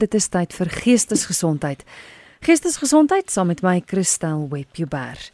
[0.00, 1.84] dit is tyd vir geestesgesondheid.
[2.40, 5.30] Geestesgesondheid saam met my Christel Webber.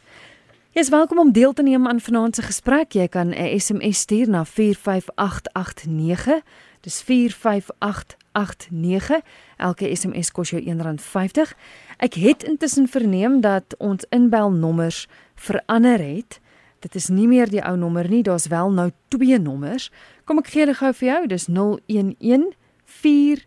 [0.75, 2.93] Jy is welkom om deel te neem aan vanaand se gesprek.
[2.93, 6.41] Jy kan 'n SMS stuur na 45889.
[6.81, 9.21] Dis 45889.
[9.57, 11.55] Elke SMS kos jou R1.50.
[11.97, 16.39] Ek het intussen verneem dat ons inbelnommers verander het.
[16.79, 19.91] Dit is nie meer die ou nommer nie, daar's wel nou twee nommers.
[20.23, 21.27] Kom ek gee hulle gou vir jou.
[21.27, 23.45] Dis 011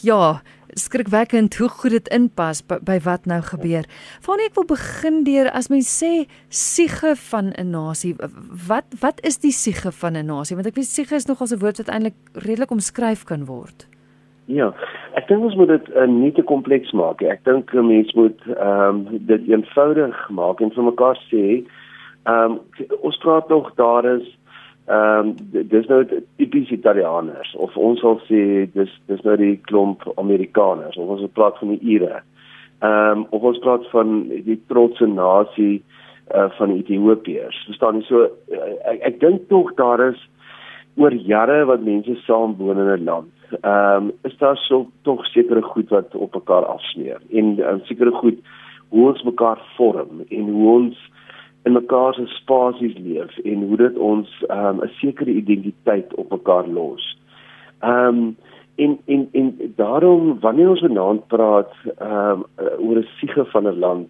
[0.00, 0.42] ja,
[0.76, 3.86] skrikwekkend hoe goed dit inpas by, by wat nou gebeur.
[4.20, 8.14] Vanie ek wil begin deur as mens sê siege van 'n nasie,
[8.68, 10.56] wat wat is die siege van 'n nasie?
[10.56, 13.86] Want ek weet siege is nogals 'n woord wat eintlik redelik omskryf kan word.
[14.50, 14.70] Ja,
[15.18, 17.30] ek dink ons moet dit uh, nie te kompleks maak nie.
[17.30, 21.62] Ek dink 'n mens moet ehm um, dit eenvoudig maak en vir mekaar sê,
[22.26, 22.58] ehm um,
[23.06, 24.26] ons praat nog daar is
[24.90, 25.36] ehm um,
[25.70, 26.02] dis nou
[26.40, 31.58] tipies Italianers of ons sal sê dis dis nou die klomp Amerikaners of ons praat
[31.62, 32.22] van die Ire.
[32.82, 35.82] Ehm um, of ons praat van die trotse nasie
[36.34, 37.66] uh, van Ethiopiërs.
[37.70, 38.26] Verstaan jy so
[38.82, 40.18] ek, ek dink tog daar is
[40.96, 45.26] oor jare wat mense saam woon in 'n land ehm um, is daar so tog
[45.26, 48.38] sekere goed wat op mekaar afsmeer en um, sekere goed
[48.88, 51.10] hoe ons mekaar vorm en hoe ons
[51.62, 56.30] in mekaar se spasies leef en hoe dit ons ehm um, 'n sekere identiteit op
[56.30, 57.18] mekaar los.
[57.80, 58.36] Ehm um,
[58.76, 62.44] en en en daarom wanneer ons vanaand praat ehm um,
[62.78, 64.08] oor 'n siege van 'n land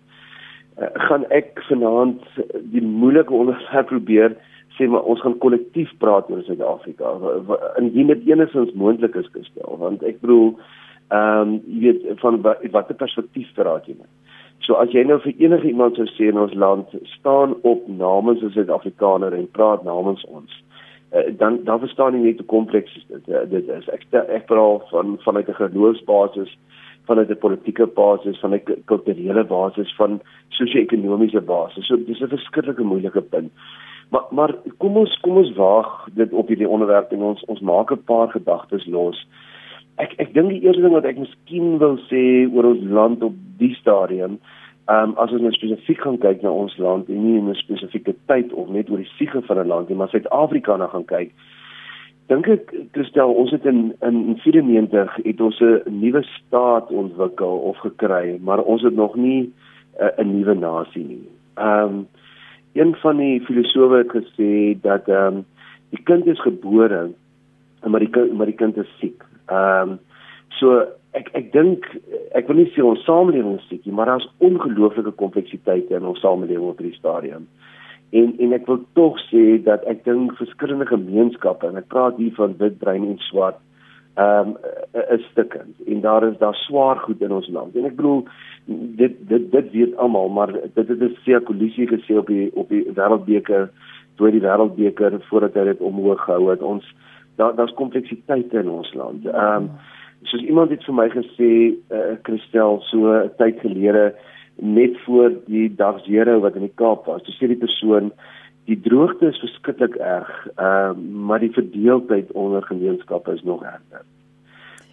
[0.80, 2.22] uh, gaan ek vanaand
[2.62, 4.36] die moeilike onderwerp probeer
[4.80, 7.12] sê maar ons gaan kollektief praat oor Suid-Afrika.
[7.78, 10.54] Indien dit enigstens moontlik is gestel want ek bedoel
[11.10, 14.08] ehm um, jy weet van watter perspektief praat jy met?
[14.64, 18.42] So as jy nou vir enige iemand sou sê in ons land staan op namens
[18.42, 20.50] 'n Suid-Afrikaner en praat namens ons
[21.12, 23.88] uh, dan dan verstaan jy net hoe kompleks dit uh, dit is.
[23.88, 26.56] Ek ek praat van vanuit 'n geloofsbasis
[27.10, 31.86] vanuit 'n politieke basis van 'n kulturele basis van sosio-ekonomiese basis.
[31.86, 33.52] So dis 'n verskriklike moeilike punt
[34.10, 37.93] Maar maar kom ons kom ons waag dit op hierdie onderwerp en ons ons maak
[37.93, 39.26] 'n paar gedagtes los.
[39.97, 43.34] Ek ek dink die eerste ding wat ek miskien wil sê oor ons land op
[43.59, 44.38] die stadium,
[44.88, 47.54] ehm um, as ons net spesifiek gaan kyk na ons land en nie in 'n
[47.54, 51.04] spesifieke tyd of net oor die siege van 'n land nie, maar Suid-Afrika nou gaan
[51.04, 51.31] kyk.
[52.26, 57.76] Dink ek Christel, ons het in in 94 het ons 'n nuwe staat ontwikkel of
[57.76, 59.53] gekry, maar ons het nog nie
[59.99, 61.28] eh, 'n nuwe nasie nie.
[61.54, 62.06] Ehm um,
[62.78, 65.44] een van die filosowe het gesê dat ehm um,
[65.91, 67.08] die kind is gebore
[67.88, 69.25] maar die kind, maar die kind is siek.
[69.47, 69.98] Ehm um,
[70.58, 70.82] so
[71.16, 71.86] ek ek dink
[72.36, 76.20] ek wil nie sê ons samelewing is siek nie, maar daar's ongelooflike kompleksiteite in ons
[76.20, 77.48] samelewing op hierdie stadium.
[78.12, 82.34] En en ek wil tog sê dat ek dink verskillende gemeenskappe en ek praat hier
[82.37, 83.58] van wit, bruin en swart
[84.20, 84.56] ehm um,
[85.16, 87.76] is stukkend en daar is daar swaar goed in ons land.
[87.76, 88.25] En ek bedoel
[89.00, 92.69] dit dit dit weet almal maar dit het 'n seë kollisie gesê op die op
[92.69, 93.70] die wêreldbeker
[94.16, 96.84] toe die wêreldbeker voordat hy dit omhoog gehou het ons
[97.36, 99.26] daar daar's kompleksiteite in ons land.
[99.26, 99.70] Ehm um,
[100.22, 101.50] soos iemand het vir my gesê
[101.88, 104.14] eh uh, Christel so 'n tyd gelede
[104.56, 107.22] net voor die dag 0 wat in die Kaap was.
[107.22, 108.12] Toe sê die persoon
[108.70, 114.05] die droogte is verskriklik erg, ehm um, maar die verdeeldheid onder gemeenskappe is nog erger.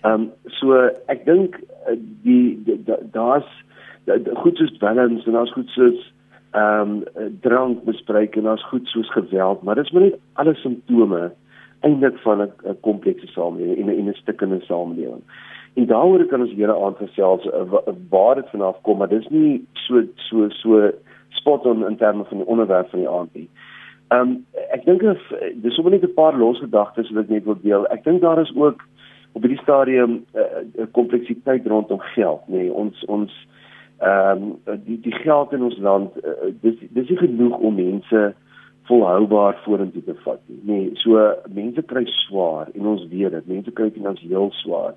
[0.01, 0.29] Ehm um,
[0.59, 0.77] so
[1.13, 2.81] ek dink uh, die
[3.13, 3.49] daar's
[4.43, 6.05] goed soos dwelms en daar's goed soos
[6.51, 11.31] ehm um, drankmisbruik en daar's goed soos geweld, maar dis maar net alle simptome
[11.85, 15.23] eintlik van 'n komplekse samelewing en 'n 'n stukkende samelewing.
[15.73, 17.61] En daaroor kan ons hele aand gesels uh,
[18.09, 20.91] waar dit vanaf kom, maar dis nie so so so
[21.29, 23.49] spot on in terme van die onderwerp van die aand nie.
[24.07, 25.03] Ehm um, ek dink
[25.63, 27.87] dis sommer net 'n paar losgedagtes wat ek net wil deel.
[27.91, 28.83] Ek dink daar is ook
[29.33, 32.57] op hierdie stadium 'n uh, uh, kompleksiteit rondom geld, nê.
[32.57, 33.31] Nee, ons ons
[33.99, 38.33] ehm um, die die geld in ons land uh, dis dis nie genoeg om mense
[38.87, 40.59] volhoubaar vorentoe te vat nie.
[40.63, 43.47] Nee, so mense kry swaar en ons weet dit.
[43.47, 44.93] Mense kry finansiëel swaar.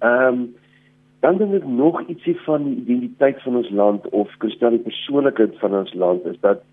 [0.00, 0.54] Ehm um,
[1.22, 5.58] dan dink ek nog ietsie van die identiteit van ons land of kristal die persoonlikheid
[5.58, 6.64] van ons land is dat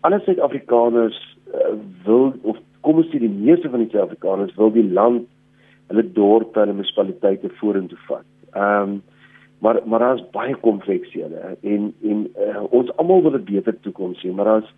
[0.00, 1.18] alle Suid-Afrikaners
[1.54, 1.74] uh,
[2.04, 5.26] wil of kom ons sê die meeste van die Suid-Afrikaners wil die land
[5.88, 8.28] hulle dorpe en munisipaliteite vorentoe vat.
[8.54, 8.98] Ehm um,
[9.58, 14.34] maar maar daar's baie kompleksiehede en en uh, ons almal wil 'n beter toekoms sien,
[14.34, 14.70] maar daar's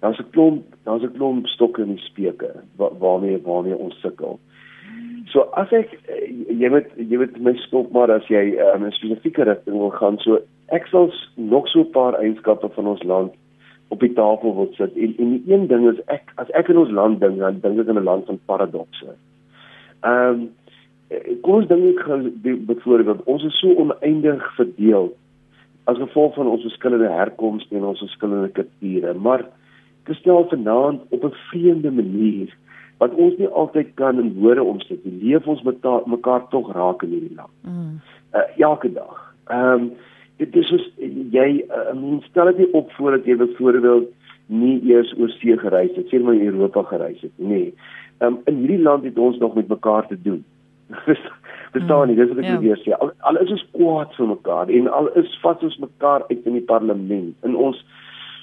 [0.00, 4.38] daar's 'n klomp daar's 'n klomp stokke in die speke wa, waarmee waarmee ons sukkel.
[5.24, 8.92] So as ek uh, jy moet jy moet my stop maar as jy um, 'n
[8.92, 13.32] spesifieke rigting wil gaan, so ek sal nog so 'n paar eienskappe van ons land
[13.88, 16.78] op die tafel wil sit en en die een ding is ek as ek in
[16.82, 19.14] ons land dink dan dink ek in 'n land van paradokse.
[20.00, 20.48] Ehm um,
[21.40, 22.02] kom ons dink
[22.66, 25.12] byvoorbeeld ons is so oneindig verdeel
[25.84, 29.46] as gevolg van ons verskillende herkomste en ons verskillende kulture, maar
[30.04, 32.56] gestel vanaand op 'n vreemde manier
[32.98, 35.22] wat ons nie altyd kan in woorde omsit nie.
[35.22, 37.52] Leef ons met mekaar tog raak in hierdie land.
[37.62, 38.00] Mm.
[38.34, 39.34] Uh, elke dag.
[39.46, 39.90] Ehm um,
[40.36, 40.84] dit is soos
[41.32, 44.10] jy uh, mens stel dit op voor dat jy byvoorbeeld
[44.46, 47.72] nie eers oor see gereis het, sê maar in Europa gereis het nie.
[48.18, 50.44] Ehm um, in hierdie land het ons nog met mekaar te doen.
[51.72, 52.54] Verstaan nie, dis wat ek yeah.
[52.54, 52.60] Ja.
[52.60, 52.94] weer sê.
[53.00, 56.60] Al, al is ons kwaad vir mekaar en al is vas ons mekaar uit in
[56.60, 57.34] die parlement.
[57.48, 57.82] In ons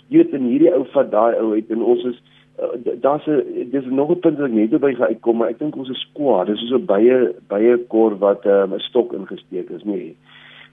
[0.10, 2.19] jy weet in hierdie ou vat daai ou uit en ons is
[2.60, 2.74] uh,
[3.06, 5.89] daar's 'n dis nog 'n punt wat ek net by uitkom, maar ek dink ons
[5.89, 6.48] is kwaad.
[6.48, 10.01] Dis so 'n baie baie kor wat ehm, 'n um, stok ingesteek is, nê.
[10.01, 10.16] Nee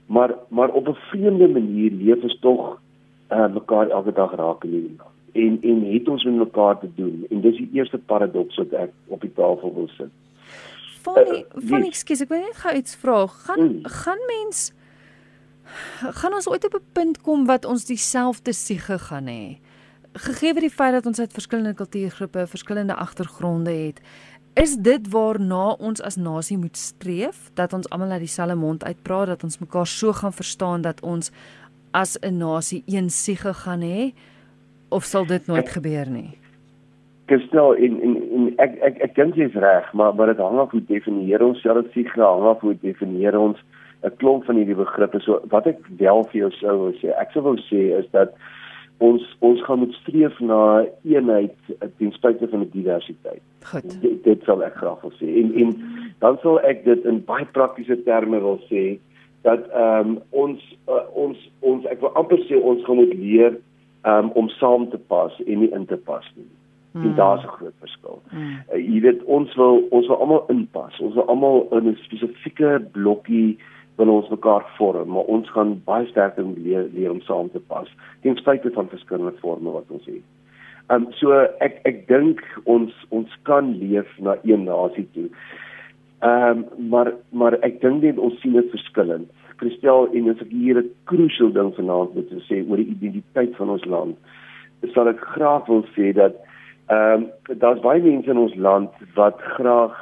[0.05, 2.79] maar maar op 'n vreemde manier leef ons tog
[3.31, 6.89] uh, mekaar elke dag raak in hierdie land en en het ons met mekaar te
[6.95, 10.11] doen en dis die eerste paradoks wat ek op die tafel wil sit.
[11.01, 13.25] Van uh, van ekskuus, ek wil net gou iets vra.
[13.27, 13.91] Gaan mm.
[14.03, 14.71] gaan mens
[16.19, 19.57] gaan ons ooit op 'n punt kom wat ons dieselfde siege gaan hê?
[20.13, 24.01] Gegee word die feit dat ons uit verskillende kultuurgroepe, verskillende agtergronde het,
[24.53, 29.27] Is dit waarna ons as nasie moet streef dat ons almal uit dieselfde mond uitpraat
[29.31, 31.31] dat ons mekaar so gaan verstaan dat ons
[31.91, 34.11] as 'n nasie een siege gaan hê
[34.89, 36.37] of sal dit nooit ek, gebeur nie?
[37.27, 40.71] Gestel in in in ek ek ek dink jy's reg, maar maar dit hang af
[40.71, 43.57] hoe definieer ons self siege, hang af hoe definieer ons
[44.03, 45.19] 'n klomp van hierdie begrippe.
[45.19, 48.33] So wat ek wel vir jou sou wil sê, ek sou wou sê is dat
[49.01, 51.55] ons ons gaan moet streef na eenheid
[51.97, 53.41] ten spyte van die diversiteit.
[53.71, 53.95] Goed.
[54.01, 55.29] Dit, dit sal ek graag wil sê.
[55.41, 55.73] En en
[56.23, 58.85] dan sal ek dit in baie praktiese terme wil sê
[59.47, 63.57] dat ehm um, ons uh, ons ons ek wil amper sê ons gaan moet leer
[64.05, 66.49] um, om saam te pas en nie in te pas nie.
[66.91, 67.07] Hmm.
[67.07, 68.21] En daar's 'n groot verskil.
[68.29, 68.61] Hmm.
[68.73, 70.99] Uh, jy weet ons wil ons wil almal inpas.
[70.99, 73.57] Ons wil almal in 'n spesifieke blokkie
[74.01, 77.89] wil ons mekaar vorm, maar ons gaan baie sterker leer, leer om saam te pas
[78.25, 80.25] ten spyte van verskillende forme wat ons het.
[80.91, 85.29] Ehm um, so ek ek dink ons ons kan leef na een nasie toe.
[86.25, 89.29] Ehm um, maar maar ek dink net ons sien dit verskillend.
[89.61, 93.69] Christel en as ek hier 'n crucial ding vanaand moet sê oor die identiteit van
[93.69, 94.17] ons land,
[94.93, 96.35] sal ek graag wil sê dat
[96.89, 99.93] ehm um, daar's baie mense in ons land wat graag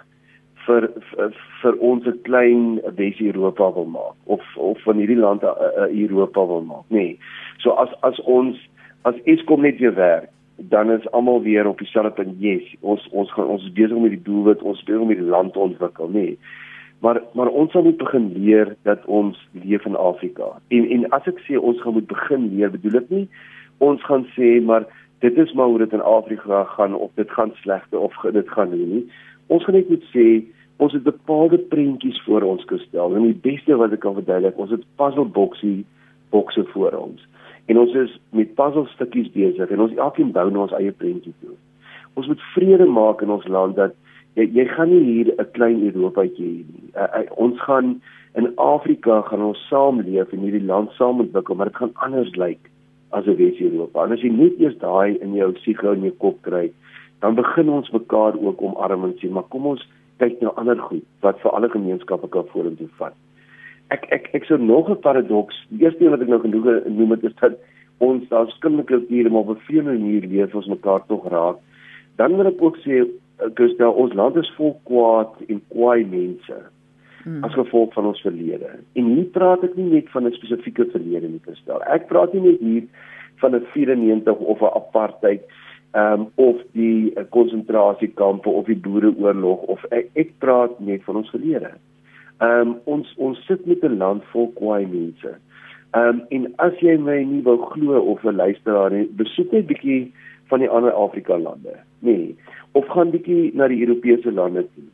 [0.69, 2.66] vir vir, vir ons 'n klein
[2.98, 6.86] Wes-Europa wil maak of of van hierdie lande 'n Europa wil maak.
[6.88, 7.17] Nee.
[7.58, 8.58] So as as ons
[9.03, 12.36] as Eskom net weer werk, dan is almal weer op dieselfde punt.
[12.39, 15.53] Yes, ons ons gaan ons is besig met die doelwit, ons besig om die land
[15.53, 16.38] te ontwikkel, nee.
[17.01, 20.60] Maar maar ons sal moet begin leer dat ons leef in Afrika.
[20.67, 23.27] En en as ek sê ons gaan moet begin leer, bedoel ek nie
[23.79, 24.86] ons gaan sê maar
[25.20, 28.72] dit is maar hoe dit in Afrika gaan of dit gaan slegte of dit gaan
[28.72, 29.03] nie.
[29.48, 30.25] Ons gaan net moet sê
[30.79, 34.71] ons het bepaalde prentjies voor ons gestel en die beste wat ek kan verduidelik, ons
[34.71, 35.83] het puzzle boksie
[36.31, 37.25] bokse voor ons.
[37.67, 41.33] En ons is met puzzle stukkies besig en ons elkeen bou nou ons eie prentjie
[41.43, 41.57] toe.
[42.15, 43.98] Ons moet vrede maak in ons land dat
[44.39, 46.89] jy jy gaan nie hier 'n klein Europaatjie hê nie.
[46.95, 48.00] Uh, uh, ons gaan
[48.39, 52.71] in Afrika gaan ons saamleef en hierdie land saam ontwikkel, maar dit gaan anders lyk
[53.12, 54.05] as 'n Wes-Europa.
[54.05, 56.71] En as jy net eers daai in jou siege in jou kop kry,
[57.19, 59.88] dan begin ons mekaar ook omarm en sê, maar kom ons
[60.19, 63.15] kyk na ander goed wat vir alle gemeenskappe kan vorentoe vat.
[63.93, 65.55] Ek ek ek sou nog 'n paradoks.
[65.69, 67.57] Die eerste ding wat ek nou genoeg noem het is dat
[67.99, 71.57] ons daar skillende kulture maar op 'n vreemde manier leef ons mekaar tog raak.
[72.15, 73.07] Dan wil ek ook sê
[73.55, 76.57] Gustav, ons land is vol kwaad en kwaai mense.
[77.23, 77.43] Hmm.
[77.43, 78.69] As gevolg van ons verlede.
[78.93, 81.81] En hier praat ek nie net van 'n spesifieke verlede nie, Gustav.
[81.88, 82.83] Ek praat nie net hier
[83.39, 85.41] van 'n 94 of 'n apartheid
[85.91, 91.29] ehm um, of die konsentrasiekampe of die boereoorlog of ek, ek praat net van ons
[91.34, 91.72] verlede.
[92.39, 95.31] Ehm um, ons ons sit met 'n land vol kwaai mense.
[95.91, 99.65] Ehm um, en as jy my nie wil glo of 'n luisteraar nie, besoek net
[99.67, 100.13] bietjie
[100.48, 101.74] van die ander Afrika lande.
[102.00, 102.36] Nee,
[102.72, 104.86] of gaan bietjie na die Europese lande toe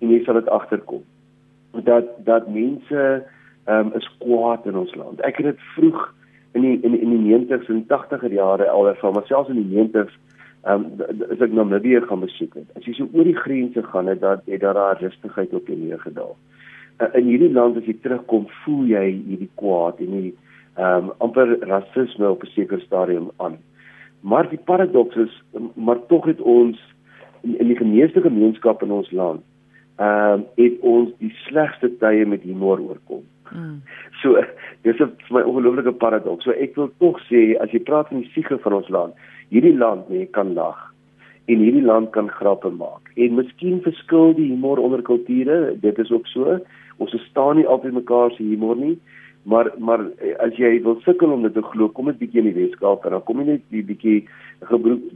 [0.00, 1.02] en jy sal dit agterkom
[1.82, 3.24] dat dat mense
[3.64, 5.20] ehm um, is kwaad in ons land.
[5.20, 6.14] Ek het dit vroeg
[6.52, 9.78] in die in in die 90s en 80er jare al ervaar, maar selfs in die
[9.78, 10.14] 90s
[10.64, 12.68] ehm um, as ek Namibië gaan besoek het.
[12.78, 15.78] As jy so oor die grense gaan het, dat het daar daar rustigheid op jou
[15.78, 16.36] neergedaal.
[17.02, 20.36] Uh, in hierdie land as jy terugkom, voel jy hierdie kwaad en hierdie
[20.74, 23.58] ehm um, amper rasisme op 'n sekere stadium aan.
[24.20, 25.42] Maar die paradoks is
[25.74, 26.80] maar tog het ons
[27.42, 29.42] in, in die gemeente gemeenskap in ons land
[29.96, 33.22] ehm um, het ons die slegste tye met humor oorkom.
[33.52, 33.82] Mm.
[34.22, 34.40] So
[34.82, 36.44] dis 'n vir my ongelooflike paradoks.
[36.44, 39.14] So ek wil tog sê as jy praat van die siege van ons land,
[39.50, 40.94] hierdie land nee kan lag
[41.44, 43.10] en hierdie land kan grappe maak.
[43.20, 46.56] En miskien verskil die humor onder kulture, dit is ook so.
[46.96, 48.96] Ons staan nie altyd mekaar se humor nie,
[49.44, 50.06] maar maar
[50.40, 53.16] as jy wil sukkel om dit te glo, kom dit bietjie in die Weskaap en
[53.16, 54.22] dan kom jy net die bietjie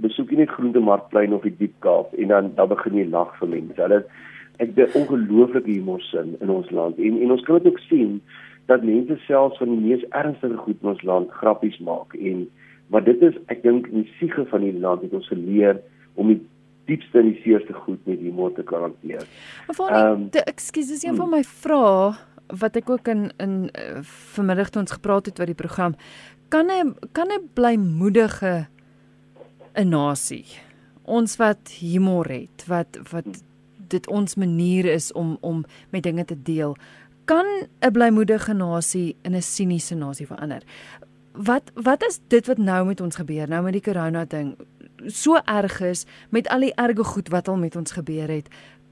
[0.04, 3.80] besoek jy net Groentemarkplein of die Diepkaap en dan dan begin jy lag vir mense.
[3.80, 4.02] Hulle
[4.58, 8.20] ek het 'n ongelooflike humorsin in ons land en en ons kan dit ook sien
[8.66, 12.48] dat mense selfs van die mees ernstige goed in ons land grappies maak en
[12.88, 15.80] maar dit is ek dink in die siege van die land het ons geleer
[16.14, 16.40] om die
[16.88, 19.26] diepste en die seerste goed met humor te kan hanteer.
[19.68, 21.20] Ehm um, ekskuus, dis een hmm.
[21.24, 22.14] van my vrae
[22.60, 24.00] wat ek ook in in uh,
[24.36, 25.98] vanmiddag toe ons gepraat het oor die program.
[26.48, 28.68] Kan 'n kan 'n blymoedige
[29.76, 30.46] 'n nasie
[31.04, 33.44] ons wat humor het, wat wat
[33.88, 36.76] dit ons manier is om om met dinge te deel
[37.28, 37.46] kan
[37.80, 40.62] 'n blymoedige nasie in 'n siniese nasie verander.
[41.46, 43.46] Wat wat is dit wat nou met ons gebeur?
[43.48, 44.56] Nou met die corona ding.
[45.06, 48.48] So erg is met al die erge goed wat al met ons gebeur het.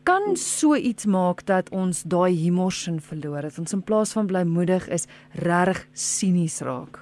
[0.06, 4.86] Kan so iets maak dat ons daai humorsin verloor het ons in plaas van blymoedig
[4.94, 5.08] is
[5.42, 7.00] reg sinies raak?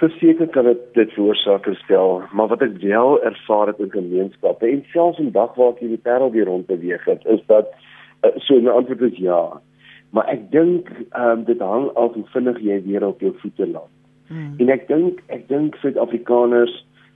[0.00, 4.80] Verseker kan dit dit veroorsaak stel, maar wat ek wel ervaar het in gemeenskappe en
[4.94, 7.68] selfs in dag waar ek in die wêreld hier rond beweeg het, is dat
[8.24, 9.60] uh, so 'n antwoord is ja.
[10.12, 13.66] Maar ek dink ehm um, dit hang af hoe vinnig jy weer op jou voete
[13.66, 13.92] land.
[14.28, 14.54] Hmm.
[14.60, 16.74] En ek dink ek dink Suid-Afrikaners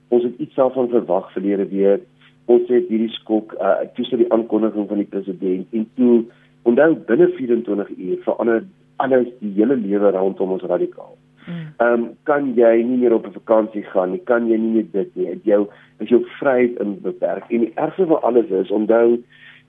[0.09, 2.07] ons het iets daarvan verwag verlede week.
[2.47, 6.25] Ons het hierdie skok uh tussen die aankondiging van die president en toe
[6.63, 8.65] onthou binne 24 uur verander
[8.97, 11.17] alles die hele lewe rondom ons radikaal.
[11.47, 11.67] Mm.
[11.77, 14.89] Ehm um, kan jy nie meer op 'n vakansie gaan nie, kan jy nie meer
[14.93, 15.41] dit nie.
[15.45, 15.67] Jou
[15.99, 17.45] is jou vryheid in beperk.
[17.51, 19.23] En die ergste van alles is onthou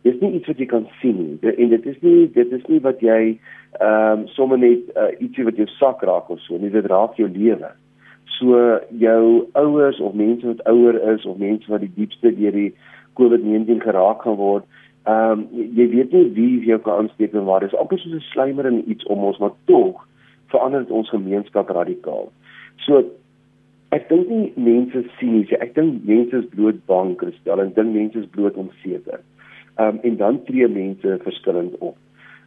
[0.08, 1.54] dis nie iets wat jy kan sien nie.
[1.54, 3.20] En dit is nie dit is nie wat jy
[3.80, 6.72] ehm um, sommer net uh, ietsie wat jou sak raak of so nie.
[6.74, 7.70] Dit raak jou lewe.
[8.38, 9.22] So jou
[9.60, 12.72] ouers of mense wat ouer is of mense wat die diepste deur die
[13.20, 14.66] COVID-19 geraak gaan word,
[15.06, 15.48] ehm um,
[15.78, 17.66] jy weet nie wie jou kan aansteek en waar.
[17.66, 20.06] Dis amper soos 'n slymer in iets om ons maar tog
[20.52, 22.30] verander dit ons gemeenskap radikaal.
[22.86, 23.04] So
[23.96, 28.20] ek dink nie mense sinies, ek dink mense is bloot bang, Christel, en dink mense
[28.20, 29.24] is bloot onseker.
[29.78, 31.98] Ehm um, en dan tree mense verskillend op.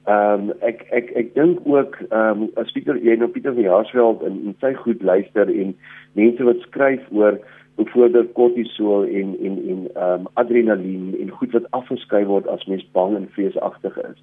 [0.04, 3.68] Ehm um, ek ek ek dink ook ehm um, as Pieter jy nou Pieter van
[3.68, 5.74] Jaarsveld in, in sy goed luister en
[6.18, 7.38] mense wat skryf oor
[7.76, 12.86] byvoorbeeld kortisol en en en ehm um, adrenalien en goed wat afgeskei word as mens
[12.92, 14.20] bang en vreesagtig is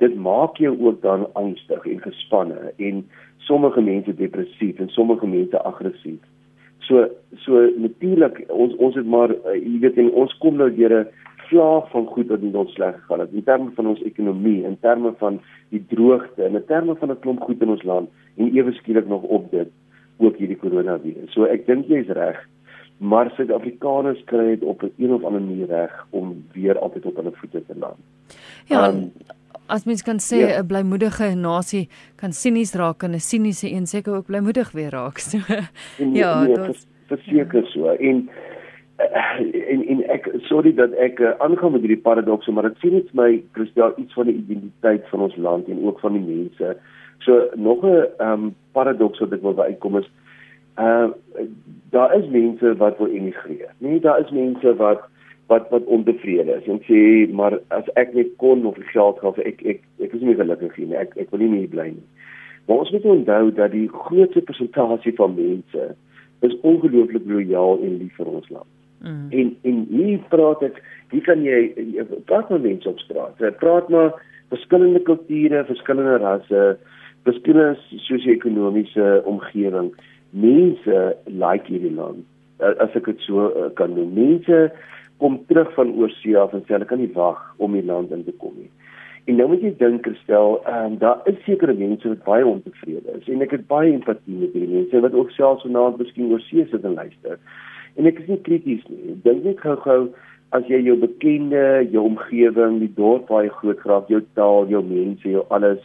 [0.00, 3.02] dit maak jou ook dan angstig en gespanne en
[3.36, 6.20] sommige mense depressief en sommige mense aggressief.
[6.88, 7.08] So
[7.44, 11.08] so natuurlik ons ons het maar uh, jy weet en ons kom nou deur 'n
[11.50, 14.78] vlaag van goed wat met ons sleg gegaan het in terme van ons ekonomie, in
[14.80, 15.40] terme van
[15.74, 19.22] die droogte, in terme van 'n klomp goed in ons land en ewe skielik nog
[19.22, 19.68] op dit
[20.18, 21.32] ook hierdie koronavirus.
[21.32, 22.38] So ek dink jy's reg.
[23.00, 27.16] Maar Suid-Afrikaners kry dit op 'n een of ander manier reg om weer altyd op
[27.16, 27.98] hulle voete te land.
[28.66, 29.12] Ja, um,
[29.66, 30.62] as mens kan sê 'n ja.
[30.62, 35.18] blymoedige nasie kan sinies raak en 'n siniese een seker ook blymoedig weer raak.
[35.18, 35.38] So
[35.98, 37.86] en, ja, nee, dit verseker so.
[37.86, 38.28] En
[39.72, 43.12] en en ek sorry dat ek uh, aangaan met hierdie paradokse, maar dit sien net
[43.16, 46.74] my Christel iets van die identiteit van ons land en ook van die mense.
[47.24, 50.10] So nog 'n um, paradoks wat ek wil uitkom is
[50.80, 51.08] uh
[51.90, 53.72] daar is mense wat wil emigreer.
[53.78, 55.00] Nee, daar is mense wat
[55.46, 59.62] wat wat ontevrede is en sê maar as ek net kon of geld gehad ek
[59.62, 62.08] ek ek is nie gelukkig nie ek ek wil nie meer bly nie.
[62.66, 65.94] Maar ons moet onthou dat die grootste persentasie van mense
[66.40, 68.70] is ongelooflik lojaal en lief vir ons land.
[69.00, 69.26] Mm.
[69.30, 70.80] En en hier praat ek
[71.10, 71.60] hier kan jy,
[72.28, 73.38] praat met mense op straat.
[73.42, 74.12] Jy praat maar
[74.52, 76.64] verskillende kulture, verskillende rasse,
[77.28, 79.90] verskillende sosio-ekonomiese omgewing.
[80.30, 82.26] Mense like hierdie land.
[82.60, 84.12] As ek dit so uh, kan noem.
[84.14, 84.68] Mense
[85.20, 88.24] kom terug van oorsee af en sê hulle kan nie wag om die land in
[88.24, 88.70] te kom nie.
[89.28, 93.28] En nou moet jy dink Christel, ehm daar is sekere mense wat baie ontevrede is
[93.28, 96.64] en ek het baie empatie met hierdie mense wat ook selfs vanaand miskien oor see
[96.70, 97.36] sit en luister.
[97.96, 99.16] En ek is nie krities nie.
[99.24, 100.10] Dink net gou-gou
[100.56, 104.82] as jy jou bekende, jou omgewing, die dorp waar jy groot geraak, jou taal, jou
[104.82, 105.82] mense, jou alles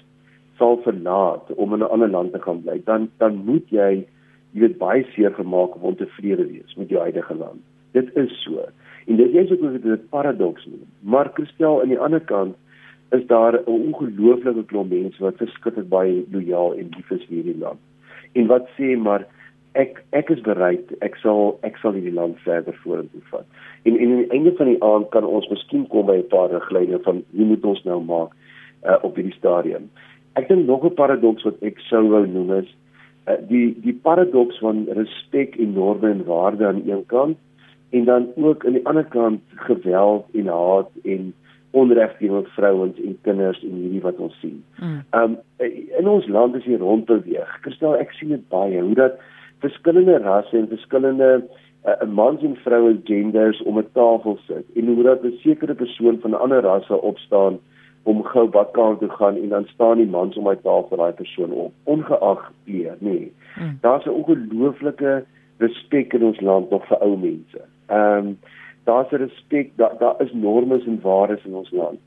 [0.57, 4.05] sal verlaat om in 'n ander land te gaan bly, dan dan moet jy
[4.53, 7.61] jy weet baie seer gemaak om ontevrede wees met jou huidige land.
[7.91, 8.63] Dit is so.
[9.07, 10.87] En dit is ook 'n paradoks nie.
[11.01, 12.55] Maar Christel aan die ander kant
[13.11, 17.59] is daar 'n ongelooflike klomp mense wat verskriklik baie lojaal en lief is vir hierdie
[17.59, 17.79] land.
[18.33, 19.27] En wat sê maar
[19.75, 23.45] ek ek is bereid, ek sal ek sal hierdie land verder vorentoe vat.
[23.83, 26.49] En en aan die einde van die aand kan ons miskien kom by 'n paar
[26.53, 28.31] riglyne van hoe moet ons nou maak
[28.85, 29.89] uh, op hierdie stadium.
[30.35, 32.69] Ek dink nog 'n paradoks wat ek sou wou noem is
[33.27, 37.37] uh, die die paradoks van respek en norme en waarde aan een kant
[37.89, 41.33] en dan ook aan die ander kant geweld en haat en
[41.71, 44.63] onreg teen vrouens en kinders en hierdie wat ons sien.
[44.79, 45.01] Mm.
[45.11, 45.37] Um
[45.99, 47.57] in ons land is hier rondbeweeg.
[47.61, 49.19] Kristal ek sien dit baie hoe dat
[49.59, 51.47] verskillende rasse en verskillende
[51.85, 56.19] uh, mans en vroue genders om 'n tafel sit en hoe dat 'n sekere persoon
[56.19, 57.59] van 'n ander rasse opstaan
[58.03, 61.51] om gou badkamer toe gaan en dan staan die mans om my tafel daai persoon
[61.51, 63.09] op ongeag kleur nê.
[63.09, 63.31] Nee.
[63.59, 63.77] Mm.
[63.81, 65.25] Daar's 'n ongelooflike
[65.57, 67.61] respek in ons land nog vir ou mense.
[67.85, 68.37] Ehm um,
[68.83, 71.99] daar's 'n respek, daar daar is normes en waardes in ons land.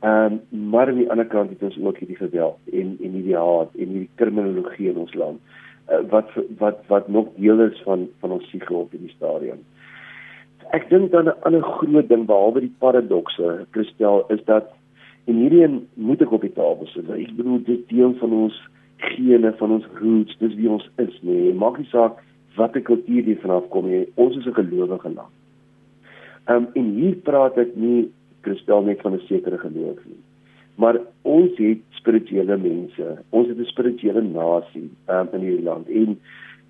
[0.00, 3.36] Ehm um, maar aan die ander kant het ons ook hierdie geweld en en hierdie
[3.36, 5.40] haat en hierdie kriminologie in ons land
[6.10, 9.60] wat wat wat nog deel is van van ons siege op hierdie stadium.
[10.72, 14.72] Ek dink dan 'n ander groot ding behalwe die paradokse, Christel, is dat
[15.26, 17.10] en hierdie moet ek op die tafel sit.
[17.10, 21.52] Ek bedoel dit deel van ons gene, van ons roots, dis wie ons is, nee.
[21.52, 22.20] Maak nie saak
[22.56, 24.06] watter kultuur jy vanaf kom jy.
[24.14, 25.32] Ons is 'n gelowige land.
[26.46, 28.10] Ehm um, en hier praat ek nie
[28.40, 30.20] kristal net van 'n sekere geloof nie.
[30.74, 33.18] Maar ons het spirituele mense.
[33.30, 35.88] Ons het 'n spirituele nasie um, in hierdie land.
[35.88, 36.18] En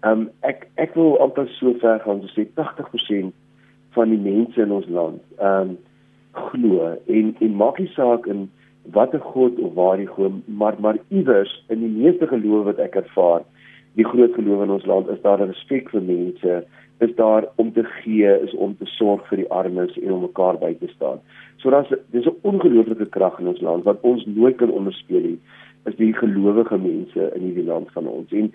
[0.04, 3.32] um, ek ek wil amper so ver gaan om te sê 80%
[3.97, 5.76] van die mense in ons land um,
[6.34, 8.50] glo en en maak nie saak in
[8.93, 12.99] watter god of waar jy glo, maar maar iewers in die meeste gelowe wat ek
[13.00, 13.45] ervaar,
[13.97, 16.64] die groot geloof in ons land is daar 'n respek vir mense
[16.99, 20.59] is daar om te gee, is om te sorg vir die armes en om mekaar
[20.59, 21.21] by te staan.
[21.57, 25.39] So daar's dis 'n ongelooflike krag in ons land wat ons nooit kan onderspeel nie,
[25.85, 28.33] is die gelowige mense in hierdie land van ons.
[28.33, 28.52] En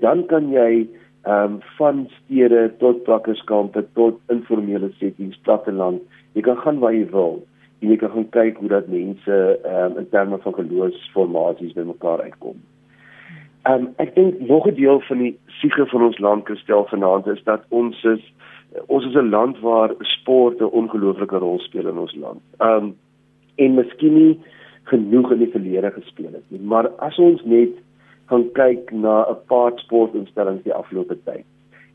[0.00, 0.88] dan kan jy
[1.24, 7.06] ehm um, van stede tot plakkerskampe tot informele settings, platteland, jy kan gaan waar jy
[7.10, 7.46] wil
[7.80, 11.80] en jy kan gaan kyk hoe dat mense ehm um, in terme van geloofsformasies by
[11.80, 12.60] mekaar uitkom.
[13.64, 17.26] Ehm um, ek dink nog 'n deel van die siege van ons land kristel vanaand
[17.26, 18.24] is dat ons is
[18.86, 22.40] ons is 'n land waar sport 'n ongelooflike rol speel in ons land.
[22.58, 22.96] Ehm um,
[23.54, 24.40] en miskien nie
[24.82, 27.70] genoeg in die verlede gespeel het nie, maar as ons net
[28.26, 31.44] gaan kyk na 'n paar sportinstellings die afgelope tyd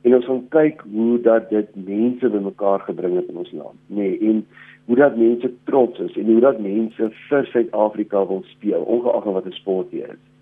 [0.02, 3.96] en ons gaan kyk hoe dat dit mense bymekaar gebring het in ons land, nê,
[3.96, 4.48] nee, en
[4.86, 9.46] hoe dat mense trots is en hoe dat mense vir Suid-Afrika wil speel, ongeag wat
[9.46, 10.39] 'n sport dit is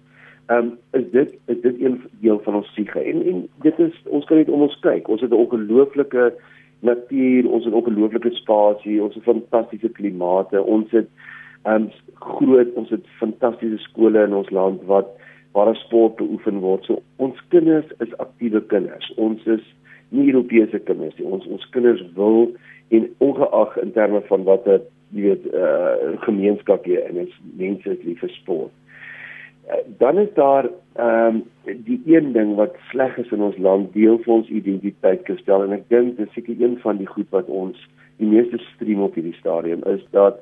[0.47, 2.99] ehm um, is dit is dit een deel van ons siege?
[2.99, 5.07] En en dit is ons kan net om ons kyk.
[5.07, 6.33] Ons het 'n ongelooflike
[6.79, 11.09] natuur ons het 'n ongelooflike spasie ons het fantastiese klimate ons het
[11.63, 15.07] ehm um, groot ons het fantastiese skole in ons land wat
[15.51, 16.85] waar sport beoefen word.
[16.85, 19.13] So ons kinders is aktiewe kinders.
[19.15, 19.63] Ons is
[20.09, 21.25] nie Europese kinders nie.
[21.25, 22.51] Ons ons kinders wil
[22.89, 24.81] en ongeag in terme van wat 'n
[25.11, 28.71] jy weet eh uh, gemeenskap hier en is mense is lief vir sport
[29.97, 31.43] dan is daar ehm um,
[31.83, 35.75] die een ding wat sleg is in ons land deel vir ons identiteit gestel en
[35.75, 39.35] ek dink dis seker een van die goed wat ons die meeste stream op hierdie
[39.39, 40.39] stadium is dat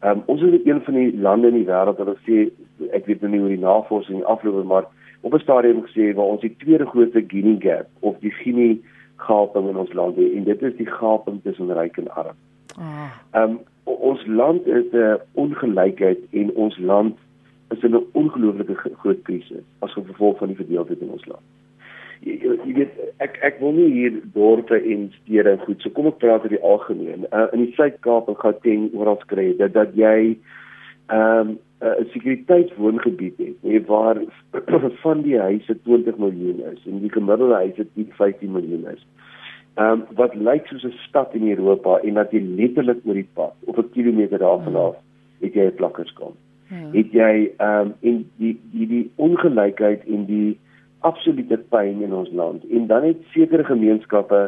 [0.00, 2.48] ehm um, ons is een van die lande in die wêreld wat sê
[2.96, 4.88] ek weet nou nie hoe die navorsing afloop maar
[5.20, 8.80] op 'n stadium gesê waar ons die tweede grootste Gini gap of die Gini
[9.16, 12.36] gaping in ons land het en dit is die gaping tussen ryk en arm.
[12.78, 13.12] Ah.
[13.32, 17.16] Ehm um, ons land is 'n ongelykheid en ons land
[17.70, 21.42] is in 'n ongelooflike groot krisis as gevolg van die verdeeldheid in ons land.
[22.20, 26.06] Jy, jy weet ek ek wil nie hier dorpe en stede en goed so kom
[26.06, 27.26] ek praat oor die algemeen.
[27.32, 30.36] Uh, in die Suid-Kaap en Gauteng oral kry dat dat jy
[31.12, 34.16] ehm um, 'n uh, sekuriteitswoongebied het nee, waar
[35.04, 39.04] van die huise 20 miljoen is en die gemiddelde huise 15 miljoen is.
[39.74, 43.28] Ehm um, wat lyk soos 'n stad in Europa en dat jy letterlik oor die
[43.34, 44.96] pad op 'n kilometer daarvan af
[45.40, 46.36] het jy 'n plakkerskamp.
[46.74, 46.90] Hmm.
[46.96, 50.58] het jy ehm um, en die die die ongelykheid en die
[51.06, 54.40] absolute pyn in ons land en dan het sekere gemeenskappe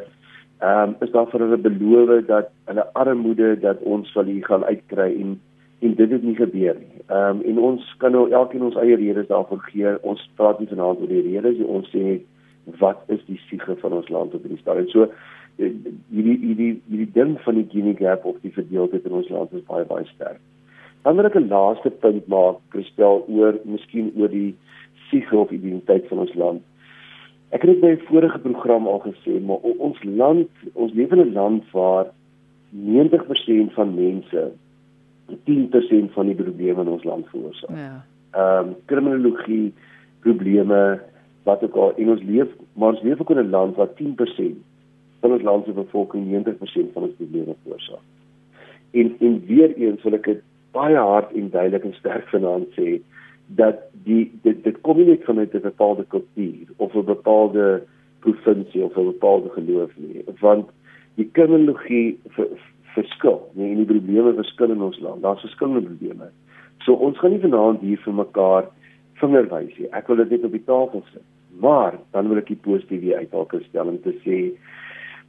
[0.59, 4.65] ehm um, is daar vir hulle beloof dat hulle armoede dat ons sal hier gaan
[4.65, 5.37] uitkry en
[5.79, 7.03] en dit het nie gebeur nie.
[7.07, 9.95] Ehm um, en ons kan nou elkeen ons eie redes daarvoor gee.
[10.03, 11.69] Ons praat nie vanaand oor die redes nie.
[11.79, 12.19] Ons sê
[12.81, 14.89] wat is die siege van ons land op hierdie stadium?
[14.89, 15.73] So eh,
[16.11, 19.67] hierdie hierdie hierdie ding van die Gini gap of die verdeeldheid in ons land is
[19.69, 20.41] baie baie sterk.
[21.07, 24.57] Dan wil ek 'n laaste punt maak, Christel, oor miskien oor die
[25.09, 26.63] siege of identiteit van ons land.
[27.55, 31.23] Ek het dit by 'n vorige program al gesê, maar ons land, ons lewe in
[31.29, 32.07] 'n land waar
[32.71, 34.51] 90% van mense
[35.45, 37.77] 10% van die probleme in ons land veroorsaak.
[37.77, 38.05] Ja.
[38.33, 39.73] Ehm um, kriminologie
[40.21, 41.01] probleme
[41.43, 44.57] wat ook al en ons leef maar ons leef ook in 'n land waar 10%
[45.21, 48.07] van ons land se bevolking 90% van ons probleme veroorsaak.
[48.91, 50.43] En en weer eens wil ek dit
[50.77, 53.01] baie hard en duidelik en sterk vanaand sê
[53.61, 57.83] dat die dit dit kom nie net van 'n bepaalde kultuur of 'n bepaalde
[58.21, 60.69] provinsie of 'n bepaalde geloof nie, want
[61.17, 62.19] die kriminologie
[62.97, 63.41] verskil.
[63.55, 65.23] Nee, en die probleme verskil in ons land.
[65.23, 66.31] Daar's verskillende probleme.
[66.85, 68.69] So ons gaan nie vanaand hier vir mekaar
[69.21, 69.91] vinger wys nie.
[69.97, 71.25] Ek wil dit net op die tafel sit.
[71.61, 74.41] Maar dan wil ek die positiewe uithaal stel om te sê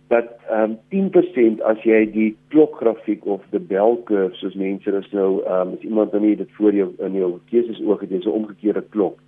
[0.07, 5.43] dat ehm um, 10% as jy die klokgrafiek of die belkurve soos mense is nou
[5.43, 8.25] ehm um, as iemand dan nie dit voor jou in jou keuses oog het, dis
[8.25, 9.19] 'n omgekeerde klok.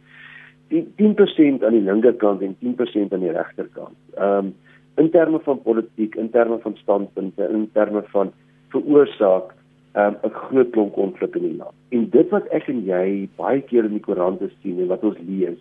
[0.70, 3.98] Die 10% aan die linkerkant en 10% aan die regterkant.
[4.16, 4.56] Ehm um,
[4.96, 8.32] in terme van politiek, in terme van standpunte, in terme van
[8.70, 9.54] veroorsaak
[9.96, 11.76] um, 'n groot klomp konflik in die land.
[11.90, 15.18] En dit wat ek en jy baie keer in die koerante sien en wat ons
[15.28, 15.58] lees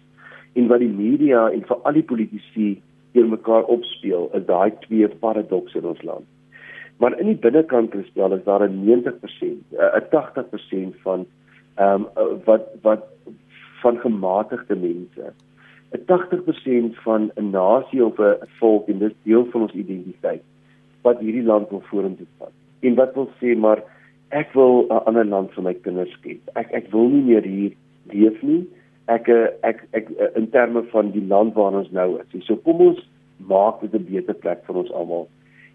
[0.52, 5.78] en wat die media en veral die politici teenoor mekaar opspeel, is daai twee paradokse
[5.78, 6.26] in ons land.
[6.98, 11.26] Maar in die binnekant kristel is daar 'n 90%, 'n 80% van
[11.76, 13.04] ehm um, wat wat
[13.82, 15.32] van gematigde mense
[15.92, 20.42] 'n 80% van 'n nasie of 'n volk en dis deel van ons identiteit
[21.02, 22.52] wat hierdie land wil vorentoe vat.
[22.80, 23.82] En wat wil sê maar
[24.28, 26.40] ek wil 'n ander land vir my kinders skep.
[26.54, 27.72] Ek ek wil nie meer hier
[28.10, 28.66] leef nie.
[29.08, 32.44] Ek ek ek in terme van die land waar ons nou is.
[32.46, 33.00] So kom ons
[33.48, 35.28] maak dit 'n beter plek vir ons almal.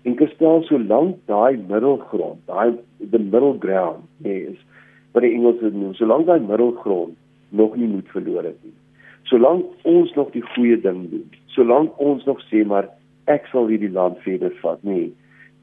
[0.06, 2.78] En gestel so lank daai middelgrond, daai
[3.12, 4.58] the middle ground is
[5.14, 7.16] wat die Engelse noem, so lank daai middelgrond
[7.50, 8.74] nog nie moet verloor het nie
[9.34, 12.90] solank ons nog die goeie ding doen, solank ons nog sê maar
[13.32, 15.10] ek sal hierdie land verder vat, nee,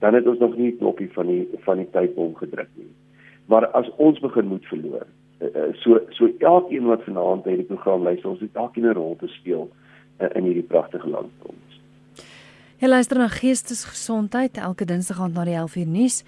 [0.03, 2.89] dan het ons nog nie knoppie van die van die tyd omgedruk nie.
[3.53, 5.20] Maar as ons begin moet verloor, eh, eh,
[5.81, 9.29] so so elkeen wat vanaand by die program luister, ons het elkeen 'n rol te
[9.29, 9.71] speel
[10.19, 11.81] eh, in hierdie pragtige land vir ons.
[12.79, 16.25] Jy luister na Geestesgesondheid elke Dinsdag aand na die 11uur nuus.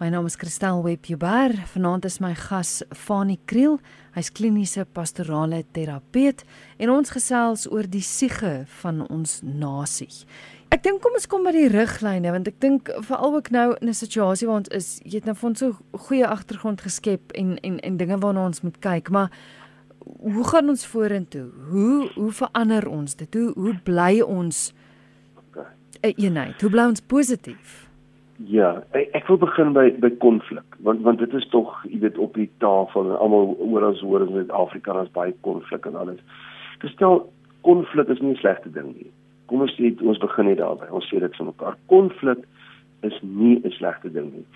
[0.00, 1.52] My naam is Christel Webber.
[1.74, 3.78] Vanaand is my gas Fanie Kriel.
[4.14, 6.44] Hy's kliniese pastorale terapeut
[6.78, 10.24] en ons gesels oor die siege van ons nasie.
[10.70, 13.88] Ek dink kom ons kom by die riglyne want ek dink veral ook nou in
[13.88, 15.72] 'n situasie waar ons is, jy het nou vir ons so
[16.06, 19.30] goeie agtergrond geskep en en en dinge waarna ons moet kyk, maar
[20.22, 21.50] hoe gaan ons vorentoe?
[21.70, 23.34] Hoe hoe verander ons dit?
[23.34, 24.72] Hoe hoe bly ons
[26.02, 26.60] 'n eenheid?
[26.60, 27.88] Hoe bly ons positief?
[28.36, 32.18] Ja, ek, ek wil begin by by konflik want want dit is tog jy weet
[32.18, 36.20] op die tafel en almal oor ons hoor in Suid-Afrika daar's baie konflik en alles.
[36.78, 39.10] Gestel konflik is nie 'n slegte ding nie.
[39.50, 40.88] Kom ons sê ons begin net daarby.
[40.94, 41.76] Ons sê dit vir mekaar.
[41.92, 42.46] Konflik
[43.02, 44.46] is nie 'n slegte ding nie.